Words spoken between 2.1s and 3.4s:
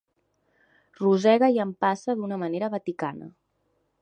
d'una manera vaticana.